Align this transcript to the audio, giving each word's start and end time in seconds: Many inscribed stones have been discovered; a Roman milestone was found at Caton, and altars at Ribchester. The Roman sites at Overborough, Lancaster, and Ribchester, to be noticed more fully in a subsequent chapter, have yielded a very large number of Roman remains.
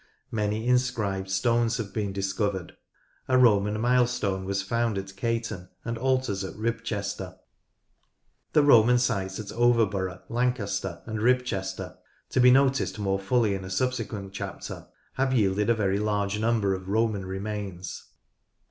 Many 0.31 0.65
inscribed 0.67 1.29
stones 1.29 1.77
have 1.77 1.93
been 1.93 2.11
discovered; 2.11 2.75
a 3.27 3.37
Roman 3.37 3.79
milestone 3.79 4.45
was 4.45 4.63
found 4.63 4.97
at 4.97 5.15
Caton, 5.15 5.69
and 5.85 5.95
altars 5.95 6.43
at 6.43 6.55
Ribchester. 6.55 7.37
The 8.53 8.63
Roman 8.63 8.97
sites 8.97 9.39
at 9.39 9.51
Overborough, 9.55 10.23
Lancaster, 10.27 11.03
and 11.05 11.19
Ribchester, 11.19 11.97
to 12.31 12.39
be 12.39 12.49
noticed 12.49 12.97
more 12.97 13.19
fully 13.19 13.53
in 13.53 13.63
a 13.63 13.69
subsequent 13.69 14.33
chapter, 14.33 14.87
have 15.17 15.33
yielded 15.33 15.69
a 15.69 15.75
very 15.75 15.99
large 15.99 16.39
number 16.39 16.73
of 16.73 16.89
Roman 16.89 17.23
remains. 17.23 18.07